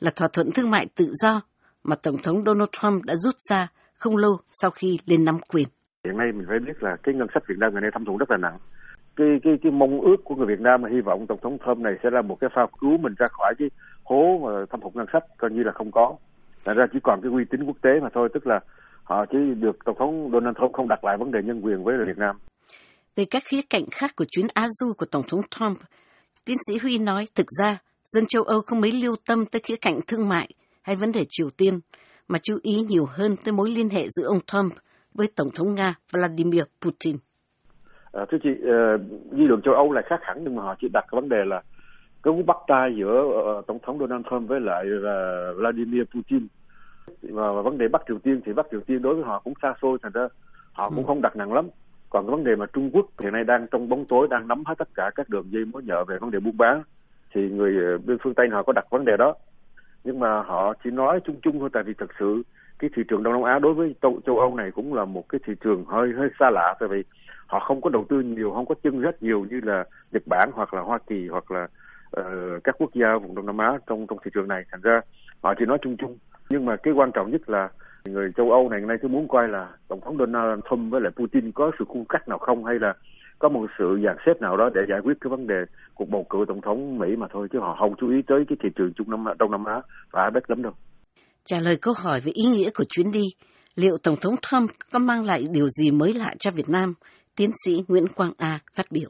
là 0.00 0.10
thỏa 0.16 0.28
thuận 0.32 0.50
thương 0.54 0.70
mại 0.70 0.86
tự 0.94 1.06
do 1.22 1.42
mà 1.84 1.96
Tổng 2.02 2.16
thống 2.22 2.42
Donald 2.42 2.68
Trump 2.72 3.04
đã 3.04 3.14
rút 3.16 3.34
ra 3.50 3.68
không 3.94 4.16
lâu 4.16 4.32
sau 4.52 4.70
khi 4.70 4.98
lên 5.06 5.24
nắm 5.24 5.38
quyền. 5.48 5.68
Hiện 6.04 6.16
nay 6.16 6.26
mình 6.34 6.46
phải 6.48 6.58
biết 6.66 6.82
là 6.82 6.96
cái 7.02 7.14
ngân 7.14 7.28
sách 7.34 7.42
Việt 7.48 7.54
Nam 7.58 7.72
ngày 7.72 7.80
nay 7.80 7.90
thâm 7.94 8.04
thủng 8.04 8.16
rất 8.16 8.30
là 8.30 8.36
nặng. 8.36 8.56
Cái 9.16 9.28
cái 9.42 9.52
cái 9.62 9.72
mong 9.72 10.00
ước 10.00 10.16
của 10.24 10.34
người 10.34 10.46
Việt 10.46 10.60
Nam 10.60 10.82
mà 10.82 10.88
hy 10.92 11.00
vọng 11.00 11.26
Tổng 11.26 11.38
thống 11.42 11.58
Trump 11.66 11.78
này 11.78 11.92
sẽ 12.02 12.10
là 12.12 12.22
một 12.22 12.36
cái 12.40 12.50
phao 12.54 12.68
cứu 12.80 12.98
mình 12.98 13.14
ra 13.18 13.26
khỏi 13.30 13.54
cái 13.58 13.68
hố 14.04 14.38
mà 14.44 14.50
thâm 14.70 14.80
hụt 14.80 14.96
ngân 14.96 15.06
sách 15.12 15.22
coi 15.38 15.50
như 15.50 15.62
là 15.62 15.72
không 15.74 15.90
có. 15.90 16.16
Thành 16.64 16.76
ra 16.76 16.86
chỉ 16.92 16.98
còn 17.02 17.20
cái 17.22 17.32
uy 17.32 17.44
tín 17.50 17.64
quốc 17.64 17.76
tế 17.82 17.90
mà 18.02 18.08
thôi, 18.14 18.28
tức 18.34 18.46
là 18.46 18.60
họ 19.04 19.26
chỉ 19.30 19.38
được 19.60 19.76
Tổng 19.84 19.96
thống 19.98 20.30
Donald 20.32 20.56
Trump 20.58 20.72
không 20.72 20.88
đặt 20.88 21.04
lại 21.04 21.16
vấn 21.18 21.30
đề 21.30 21.38
nhân 21.44 21.60
quyền 21.64 21.84
với 21.84 21.94
Việt 22.06 22.18
Nam. 22.18 22.36
Về 23.16 23.24
các 23.30 23.42
khía 23.46 23.60
cạnh 23.70 23.84
khác 23.90 24.10
của 24.16 24.24
chuyến 24.30 24.46
Á 24.54 24.64
Du 24.68 24.92
của 24.98 25.06
Tổng 25.06 25.22
thống 25.28 25.40
Trump, 25.50 25.78
tiến 26.44 26.56
sĩ 26.68 26.78
Huy 26.82 26.98
nói 26.98 27.26
thực 27.34 27.46
ra 27.58 27.78
dân 28.04 28.24
châu 28.28 28.42
Âu 28.42 28.60
không 28.66 28.80
mấy 28.80 28.92
lưu 28.92 29.16
tâm 29.26 29.46
tới 29.46 29.60
khía 29.64 29.76
cạnh 29.80 30.00
thương 30.06 30.28
mại 30.28 30.48
hay 30.82 30.96
vấn 30.96 31.12
đề 31.12 31.24
Triều 31.28 31.48
Tiên, 31.56 31.80
mà 32.28 32.38
chú 32.42 32.58
ý 32.62 32.72
nhiều 32.88 33.06
hơn 33.08 33.36
tới 33.44 33.52
mối 33.52 33.70
liên 33.70 33.88
hệ 33.88 34.06
giữa 34.08 34.26
ông 34.26 34.40
Trump 34.46 34.72
với 35.14 35.26
Tổng 35.36 35.48
thống 35.54 35.74
Nga 35.74 35.94
Vladimir 36.12 36.62
Putin. 36.80 37.16
À, 38.12 38.24
thưa 38.30 38.38
chị, 38.42 38.50
uh, 38.50 39.00
dư 39.30 39.46
luận 39.46 39.62
châu 39.62 39.74
Âu 39.74 39.92
là 39.92 40.02
khác 40.02 40.20
hẳn 40.22 40.38
nhưng 40.44 40.56
mà 40.56 40.62
họ 40.62 40.74
chỉ 40.80 40.88
đặt 40.92 41.04
cái 41.10 41.20
vấn 41.20 41.28
đề 41.28 41.44
là 41.44 41.62
cái 42.22 42.34
cú 42.34 42.42
bắt 42.42 42.56
tay 42.66 42.94
giữa 42.96 43.22
uh, 43.22 43.66
tổng 43.66 43.78
thống 43.82 43.98
Donald 43.98 44.26
Trump 44.30 44.48
với 44.48 44.60
lại 44.60 44.86
uh, 44.98 45.56
Vladimir 45.56 46.02
Putin. 46.14 46.46
Và, 47.22 47.52
và 47.52 47.62
vấn 47.62 47.78
đề 47.78 47.88
Bắc 47.88 48.02
Triều 48.08 48.18
Tiên 48.18 48.40
thì 48.46 48.52
Bắc 48.52 48.66
Triều 48.70 48.80
Tiên 48.80 49.02
đối 49.02 49.14
với 49.14 49.24
họ 49.24 49.40
cũng 49.44 49.54
xa 49.62 49.74
xôi 49.82 49.98
thành 50.02 50.12
ra 50.12 50.28
họ 50.72 50.88
cũng 50.88 51.04
ừ. 51.04 51.06
không 51.06 51.22
đặt 51.22 51.36
nặng 51.36 51.52
lắm. 51.52 51.68
Còn 52.10 52.26
cái 52.26 52.30
vấn 52.30 52.44
đề 52.44 52.56
mà 52.56 52.66
Trung 52.66 52.90
Quốc 52.92 53.06
hiện 53.20 53.32
nay 53.32 53.44
đang 53.44 53.66
trong 53.70 53.88
bóng 53.88 54.04
tối 54.04 54.28
đang 54.30 54.48
nắm 54.48 54.62
hết 54.66 54.74
tất 54.78 54.88
cả 54.94 55.10
các 55.14 55.28
đường 55.28 55.46
dây 55.50 55.64
mối 55.64 55.82
nhợ 55.82 56.04
về 56.04 56.18
vấn 56.18 56.30
đề 56.30 56.40
buôn 56.40 56.56
bán 56.56 56.82
thì 57.34 57.48
người 57.48 57.98
bên 57.98 58.18
phương 58.22 58.34
Tây 58.34 58.48
họ 58.52 58.62
có 58.62 58.72
đặt 58.72 58.86
vấn 58.90 59.04
đề 59.04 59.16
đó. 59.16 59.34
Nhưng 60.04 60.20
mà 60.20 60.42
họ 60.42 60.74
chỉ 60.84 60.90
nói 60.90 61.20
chung 61.24 61.36
chung 61.42 61.60
thôi 61.60 61.68
tại 61.72 61.82
vì 61.82 61.94
thật 61.98 62.10
sự 62.18 62.42
cái 62.78 62.90
thị 62.96 63.02
trường 63.08 63.22
Đông 63.22 63.32
Nam 63.32 63.42
Á 63.42 63.58
đối 63.58 63.74
với 63.74 63.94
châu, 64.02 64.20
châu 64.26 64.38
Âu 64.38 64.56
này 64.56 64.70
cũng 64.70 64.94
là 64.94 65.04
một 65.04 65.28
cái 65.28 65.40
thị 65.46 65.52
trường 65.64 65.84
hơi 65.84 66.12
hơi 66.16 66.28
xa 66.40 66.50
lạ 66.50 66.74
tại 66.80 66.88
vì 66.88 67.02
họ 67.52 67.60
không 67.60 67.80
có 67.80 67.90
đầu 67.90 68.04
tư 68.08 68.20
nhiều 68.20 68.50
không 68.50 68.66
có 68.66 68.74
chân 68.82 69.00
rất 69.00 69.22
nhiều 69.22 69.46
như 69.50 69.60
là 69.62 69.84
Nhật 70.12 70.22
Bản 70.26 70.50
hoặc 70.54 70.74
là 70.74 70.80
Hoa 70.80 70.98
Kỳ 71.08 71.28
hoặc 71.30 71.50
là 71.50 71.62
uh, 72.20 72.64
các 72.64 72.74
quốc 72.78 72.90
gia 72.94 73.18
vùng 73.22 73.34
Đông 73.34 73.46
Nam 73.46 73.58
Á 73.58 73.78
trong 73.86 74.06
trong 74.06 74.18
thị 74.24 74.30
trường 74.34 74.48
này 74.48 74.62
thành 74.70 74.80
ra 74.80 75.00
họ 75.42 75.54
chỉ 75.58 75.64
nói 75.64 75.78
chung 75.82 75.96
chung 75.96 76.18
nhưng 76.50 76.64
mà 76.64 76.76
cái 76.76 76.94
quan 76.94 77.10
trọng 77.14 77.30
nhất 77.30 77.50
là 77.50 77.68
người 78.04 78.32
châu 78.36 78.50
Âu 78.50 78.68
này 78.68 78.80
nay 78.80 78.96
cứ 79.02 79.08
muốn 79.08 79.28
coi 79.28 79.48
là 79.48 79.68
tổng 79.88 80.00
thống 80.00 80.18
Donald 80.18 80.60
Trump 80.70 80.92
với 80.92 81.00
lại 81.00 81.12
Putin 81.16 81.52
có 81.52 81.70
sự 81.78 81.84
cung 81.88 82.04
cách 82.08 82.28
nào 82.28 82.38
không 82.38 82.64
hay 82.64 82.78
là 82.80 82.94
có 83.38 83.48
một 83.48 83.66
sự 83.78 84.00
dàn 84.04 84.16
xếp 84.26 84.40
nào 84.40 84.56
đó 84.56 84.70
để 84.74 84.80
giải 84.88 85.00
quyết 85.04 85.14
cái 85.20 85.30
vấn 85.30 85.46
đề 85.46 85.64
cuộc 85.94 86.08
bầu 86.08 86.26
cử 86.30 86.38
tổng 86.48 86.60
thống 86.60 86.98
Mỹ 86.98 87.16
mà 87.16 87.26
thôi 87.32 87.48
chứ 87.52 87.58
họ 87.58 87.76
không 87.80 87.94
chú 88.00 88.10
ý 88.10 88.16
tới 88.26 88.44
cái 88.48 88.56
thị 88.62 88.68
trường 88.76 88.92
Trung 88.92 89.10
Nam 89.10 89.24
Đông 89.38 89.50
Nam 89.50 89.64
Á 89.64 89.80
và 90.12 90.22
APEC 90.22 90.50
lắm 90.50 90.62
đâu. 90.62 90.72
Trả 91.44 91.60
lời 91.60 91.76
câu 91.82 91.94
hỏi 92.04 92.20
về 92.20 92.32
ý 92.34 92.42
nghĩa 92.44 92.70
của 92.74 92.84
chuyến 92.88 93.12
đi, 93.12 93.24
liệu 93.76 93.96
Tổng 94.02 94.16
thống 94.20 94.34
Trump 94.42 94.70
có 94.92 94.98
mang 94.98 95.24
lại 95.24 95.44
điều 95.50 95.68
gì 95.68 95.90
mới 95.90 96.14
lạ 96.14 96.34
cho 96.38 96.50
Việt 96.50 96.68
Nam? 96.68 96.94
Tiến 97.36 97.50
sĩ 97.64 97.84
Nguyễn 97.88 98.04
Quang 98.16 98.32
A 98.38 98.58
phát 98.76 98.86
biểu. 98.90 99.08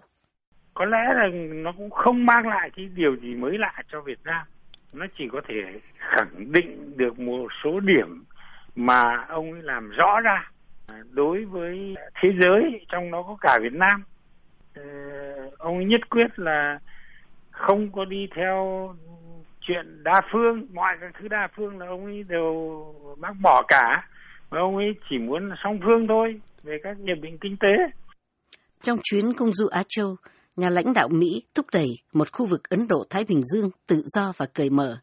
Có 0.74 0.84
lẽ 0.84 0.98
là 1.14 1.28
nó 1.54 1.72
cũng 1.72 1.90
không 1.90 2.26
mang 2.26 2.48
lại 2.48 2.70
cái 2.76 2.88
điều 2.94 3.16
gì 3.16 3.34
mới 3.34 3.58
lạ 3.58 3.82
cho 3.92 4.00
Việt 4.00 4.18
Nam. 4.24 4.46
Nó 4.92 5.06
chỉ 5.18 5.24
có 5.32 5.40
thể 5.48 5.80
khẳng 5.96 6.52
định 6.52 6.96
được 6.96 7.18
một 7.18 7.48
số 7.64 7.80
điểm 7.80 8.24
mà 8.76 9.26
ông 9.28 9.52
ấy 9.52 9.62
làm 9.62 9.90
rõ 9.90 10.20
ra. 10.20 10.50
À, 10.88 10.96
đối 11.10 11.44
với 11.44 11.94
thế 12.20 12.28
giới, 12.40 12.86
trong 12.88 13.10
đó 13.10 13.22
có 13.22 13.36
cả 13.40 13.58
Việt 13.62 13.72
Nam. 13.72 14.02
Ờ, 14.74 14.82
ông 15.58 15.76
ấy 15.76 15.84
nhất 15.84 16.10
quyết 16.10 16.38
là 16.38 16.78
không 17.50 17.92
có 17.92 18.04
đi 18.04 18.28
theo 18.36 18.88
chuyện 19.60 20.02
đa 20.04 20.20
phương. 20.32 20.66
Mọi 20.72 20.96
các 21.00 21.12
thứ 21.20 21.28
đa 21.28 21.48
phương 21.56 21.78
là 21.78 21.86
ông 21.86 22.04
ấy 22.04 22.24
đều 22.28 22.84
bác 23.20 23.32
bỏ 23.42 23.62
cả. 23.68 24.08
Và 24.50 24.60
ông 24.60 24.76
ấy 24.76 24.94
chỉ 25.10 25.18
muốn 25.18 25.50
song 25.64 25.78
phương 25.84 26.06
thôi, 26.08 26.40
về 26.62 26.78
các 26.82 26.96
hiệp 27.06 27.18
định 27.22 27.38
kinh 27.38 27.56
tế 27.56 27.76
trong 28.82 28.98
chuyến 29.02 29.32
công 29.32 29.54
du 29.54 29.66
Á 29.66 29.82
Châu, 29.88 30.16
nhà 30.56 30.70
lãnh 30.70 30.92
đạo 30.92 31.08
Mỹ 31.08 31.42
thúc 31.54 31.66
đẩy 31.72 31.88
một 32.12 32.32
khu 32.32 32.46
vực 32.46 32.68
Ấn 32.68 32.88
Độ-Thái 32.88 33.24
Bình 33.24 33.42
Dương 33.52 33.70
tự 33.86 34.02
do 34.14 34.32
và 34.36 34.46
cởi 34.46 34.70
mở. 34.70 34.98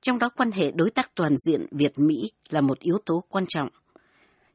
Trong 0.00 0.18
đó 0.18 0.28
quan 0.36 0.52
hệ 0.52 0.70
đối 0.70 0.90
tác 0.90 1.10
toàn 1.14 1.36
diện 1.46 1.66
Việt-Mỹ 1.70 2.32
là 2.48 2.60
một 2.60 2.78
yếu 2.78 2.98
tố 3.06 3.24
quan 3.28 3.44
trọng. 3.48 3.68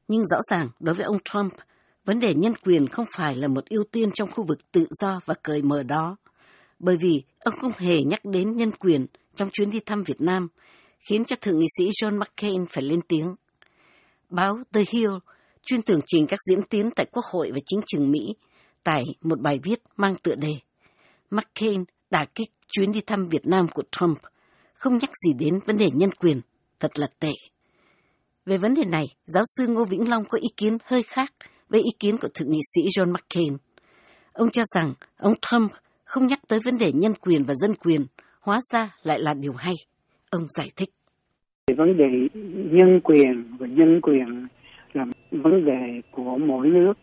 Nhưng 0.07 0.25
rõ 0.25 0.37
ràng, 0.51 0.69
đối 0.79 0.95
với 0.95 1.05
ông 1.05 1.17
Trump, 1.25 1.53
vấn 2.05 2.19
đề 2.19 2.33
nhân 2.33 2.53
quyền 2.55 2.87
không 2.87 3.05
phải 3.15 3.35
là 3.35 3.47
một 3.47 3.65
ưu 3.69 3.83
tiên 3.91 4.09
trong 4.13 4.31
khu 4.31 4.43
vực 4.43 4.71
tự 4.71 4.85
do 5.01 5.19
và 5.25 5.33
cởi 5.43 5.61
mở 5.61 5.83
đó, 5.83 6.17
bởi 6.79 6.97
vì 6.97 7.23
ông 7.39 7.53
không 7.61 7.71
hề 7.77 8.03
nhắc 8.03 8.25
đến 8.25 8.55
nhân 8.55 8.71
quyền 8.71 9.05
trong 9.35 9.49
chuyến 9.53 9.71
đi 9.71 9.79
thăm 9.79 10.03
Việt 10.03 10.21
Nam, 10.21 10.47
khiến 11.09 11.25
cho 11.25 11.35
Thượng 11.41 11.59
nghị 11.59 11.67
sĩ 11.77 11.89
John 11.89 12.19
McCain 12.19 12.65
phải 12.69 12.83
lên 12.83 13.01
tiếng. 13.07 13.35
Báo 14.29 14.57
The 14.73 14.83
Hill 14.89 15.11
chuyên 15.65 15.81
tường 15.81 15.99
trình 16.05 16.27
các 16.27 16.39
diễn 16.49 16.61
tiến 16.61 16.89
tại 16.95 17.05
Quốc 17.11 17.25
hội 17.31 17.51
và 17.51 17.59
chính 17.65 17.81
trường 17.87 18.11
Mỹ 18.11 18.35
tải 18.85 19.03
một 19.21 19.41
bài 19.41 19.59
viết 19.63 19.79
mang 19.97 20.13
tựa 20.23 20.35
đề 20.35 20.53
McCain 21.31 21.83
đả 22.11 22.25
kích 22.35 22.49
chuyến 22.67 22.91
đi 22.91 23.01
thăm 23.07 23.27
Việt 23.27 23.47
Nam 23.47 23.67
của 23.73 23.83
Trump, 23.91 24.17
không 24.73 24.97
nhắc 24.97 25.09
gì 25.25 25.33
đến 25.39 25.59
vấn 25.65 25.77
đề 25.77 25.85
nhân 25.93 26.09
quyền, 26.19 26.41
thật 26.79 26.99
là 26.99 27.07
tệ. 27.19 27.31
Về 28.45 28.57
vấn 28.57 28.73
đề 28.73 28.85
này, 28.85 29.05
giáo 29.25 29.43
sư 29.57 29.67
Ngô 29.67 29.85
Vĩnh 29.85 30.09
Long 30.09 30.23
có 30.29 30.37
ý 30.37 30.47
kiến 30.57 30.77
hơi 30.85 31.03
khác 31.03 31.33
với 31.69 31.81
ý 31.81 31.89
kiến 31.99 32.15
của 32.21 32.27
Thượng 32.33 32.49
nghị 32.49 32.59
sĩ 32.75 32.81
John 32.81 33.13
McCain. 33.13 33.57
Ông 34.33 34.49
cho 34.49 34.63
rằng 34.75 34.93
ông 35.17 35.33
Trump 35.41 35.71
không 36.03 36.27
nhắc 36.27 36.39
tới 36.47 36.59
vấn 36.65 36.77
đề 36.77 36.91
nhân 36.93 37.13
quyền 37.21 37.43
và 37.43 37.53
dân 37.53 37.75
quyền, 37.75 38.05
hóa 38.39 38.59
ra 38.73 38.95
lại 39.03 39.19
là 39.19 39.33
điều 39.33 39.53
hay. 39.53 39.73
Ông 40.29 40.47
giải 40.57 40.69
thích. 40.75 40.89
Vấn 41.77 41.97
đề 41.97 42.05
nhân 42.71 42.99
quyền 43.03 43.57
và 43.59 43.67
nhân 43.67 43.99
quyền 44.01 44.47
là 44.93 45.05
vấn 45.31 45.65
đề 45.65 46.01
của 46.11 46.37
mỗi 46.47 46.67
nước 46.67 46.93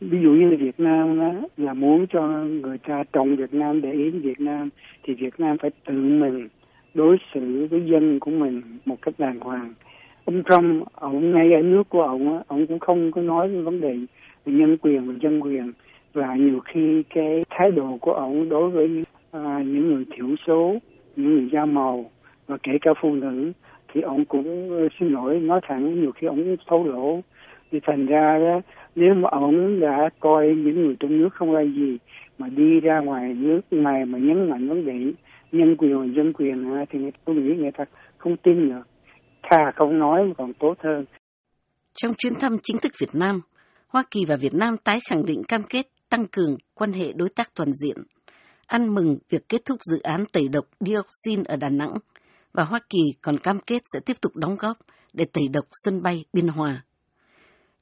ví 0.00 0.18
dụ 0.22 0.30
như 0.30 0.56
Việt 0.60 0.80
Nam 0.80 1.20
đó, 1.20 1.32
là 1.56 1.74
muốn 1.74 2.06
cho 2.06 2.22
người 2.44 2.78
ta 2.78 3.04
trồng 3.12 3.36
Việt 3.36 3.54
Nam 3.54 3.80
để 3.80 3.92
ý 3.92 4.10
Việt 4.10 4.40
Nam 4.40 4.68
thì 5.02 5.14
Việt 5.14 5.40
Nam 5.40 5.56
phải 5.58 5.70
tự 5.86 5.94
mình 5.94 6.48
đối 6.94 7.16
xử 7.34 7.66
với 7.70 7.82
dân 7.86 8.20
của 8.20 8.30
mình 8.30 8.62
một 8.84 8.96
cách 9.02 9.14
đàng 9.18 9.40
hoàng. 9.40 9.74
Ông 10.24 10.42
Trump 10.42 10.86
ông 10.94 11.30
ngay 11.30 11.52
ở 11.52 11.62
nước 11.62 11.88
của 11.88 12.02
ông 12.02 12.42
ông 12.46 12.66
cũng 12.66 12.78
không 12.78 13.12
có 13.12 13.22
nói 13.22 13.48
về 13.48 13.62
vấn 13.62 13.80
đề 13.80 13.96
về 14.44 14.52
nhân 14.52 14.76
quyền 14.76 15.08
và 15.08 15.14
dân 15.20 15.40
quyền. 15.40 15.72
Và 16.12 16.34
nhiều 16.34 16.60
khi 16.60 17.02
cái 17.14 17.44
thái 17.50 17.70
độ 17.70 17.98
của 18.00 18.12
ông 18.12 18.48
đối 18.48 18.70
với 18.70 19.04
à, 19.30 19.62
những 19.66 19.94
người 19.94 20.04
thiểu 20.16 20.26
số 20.46 20.78
những 21.16 21.34
người 21.34 21.48
da 21.52 21.64
màu 21.64 22.10
và 22.46 22.56
kể 22.62 22.72
cả 22.80 22.90
phụ 23.00 23.14
nữ 23.14 23.52
thì 23.92 24.00
ông 24.00 24.24
cũng 24.24 24.88
xin 25.00 25.08
lỗi 25.08 25.40
nói 25.40 25.60
thẳng 25.68 26.00
nhiều 26.00 26.12
khi 26.12 26.26
ông 26.26 26.56
thấu 26.66 26.84
lỗ. 26.84 27.20
Thì 27.70 27.80
thành 27.82 28.06
ra 28.06 28.38
đó 28.38 28.60
nếu 28.94 29.14
mà 29.14 29.28
ông 29.32 29.80
đã 29.80 30.10
coi 30.20 30.46
những 30.46 30.86
người 30.86 30.96
trong 31.00 31.18
nước 31.18 31.28
không 31.34 31.52
là 31.52 31.62
gì 31.62 31.98
mà 32.38 32.48
đi 32.48 32.80
ra 32.80 33.00
ngoài 33.00 33.34
nước 33.34 33.60
này 33.70 34.04
mà 34.04 34.18
nhấn 34.18 34.50
mạnh 34.50 34.68
vấn 34.68 34.86
đề 34.86 34.92
nhân 35.52 35.76
quyền 35.78 35.98
và 35.98 36.06
dân 36.16 36.32
quyền 36.32 36.70
thì 36.90 36.98
tôi 37.24 37.36
nghĩ 37.36 37.54
người 37.56 37.70
ta 37.78 37.84
không 38.18 38.36
tin 38.36 38.68
được 38.68 38.82
thà 39.42 39.72
không 39.76 39.98
nói 39.98 40.24
mà 40.24 40.34
còn 40.38 40.52
tốt 40.52 40.74
hơn 40.78 41.04
trong 41.94 42.14
chuyến 42.18 42.32
thăm 42.40 42.56
chính 42.62 42.78
thức 42.78 42.92
Việt 42.98 43.14
Nam, 43.14 43.40
Hoa 43.88 44.04
Kỳ 44.10 44.24
và 44.24 44.36
Việt 44.36 44.54
Nam 44.54 44.76
tái 44.84 44.98
khẳng 45.10 45.24
định 45.26 45.42
cam 45.48 45.62
kết 45.70 45.86
tăng 46.08 46.26
cường 46.32 46.56
quan 46.74 46.92
hệ 46.92 47.12
đối 47.12 47.28
tác 47.28 47.50
toàn 47.54 47.68
diện, 47.72 47.96
ăn 48.66 48.94
mừng 48.94 49.18
việc 49.30 49.48
kết 49.48 49.64
thúc 49.64 49.78
dự 49.82 50.00
án 50.02 50.24
tẩy 50.32 50.48
độc 50.52 50.64
dioxin 50.80 51.44
ở 51.44 51.56
Đà 51.56 51.68
Nẵng 51.68 51.92
và 52.52 52.64
Hoa 52.64 52.80
Kỳ 52.90 53.00
còn 53.22 53.38
cam 53.38 53.58
kết 53.66 53.82
sẽ 53.92 54.00
tiếp 54.06 54.14
tục 54.22 54.36
đóng 54.36 54.56
góp 54.58 54.76
để 55.12 55.24
tẩy 55.32 55.44
độc 55.52 55.64
sân 55.70 56.02
bay 56.02 56.24
Biên 56.32 56.48
Hòa. 56.48 56.84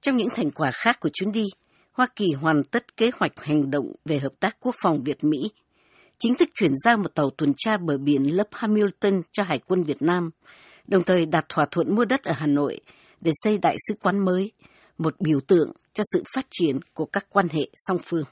Trong 0.03 0.17
những 0.17 0.29
thành 0.37 0.51
quả 0.51 0.71
khác 0.75 1.01
của 1.01 1.09
chuyến 1.13 1.33
đi, 1.33 1.45
Hoa 1.93 2.07
Kỳ 2.17 2.33
hoàn 2.33 2.65
tất 2.65 2.97
kế 2.97 3.11
hoạch 3.19 3.33
hành 3.41 3.71
động 3.71 3.93
về 4.05 4.19
hợp 4.19 4.33
tác 4.41 4.57
quốc 4.61 4.75
phòng 4.83 5.03
Việt-Mỹ, 5.05 5.39
chính 6.19 6.35
thức 6.35 6.49
chuyển 6.55 6.73
giao 6.85 6.97
một 6.97 7.15
tàu 7.15 7.31
tuần 7.31 7.53
tra 7.57 7.77
bờ 7.77 7.99
biển 7.99 8.23
lớp 8.37 8.49
Hamilton 8.53 9.23
cho 9.33 9.43
Hải 9.43 9.59
quân 9.59 9.83
Việt 9.83 10.03
Nam, 10.03 10.31
đồng 10.87 11.05
thời 11.05 11.27
đạt 11.27 11.45
thỏa 11.49 11.67
thuận 11.71 11.95
mua 11.95 12.05
đất 12.05 12.23
ở 12.23 12.33
Hà 12.37 12.47
Nội 12.47 12.81
để 13.21 13.33
xây 13.45 13.59
đại 13.59 13.77
sứ 13.89 13.95
quán 14.03 14.25
mới, 14.25 14.53
một 14.99 15.15
biểu 15.21 15.41
tượng 15.41 15.73
cho 15.95 16.03
sự 16.13 16.23
phát 16.35 16.47
triển 16.51 16.79
của 16.95 17.07
các 17.07 17.27
quan 17.31 17.49
hệ 17.49 17.63
song 17.89 17.99
phương. 18.05 18.25